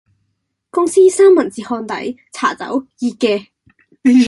[0.71, 3.45] 公司三文治烘底，茶走，熱嘅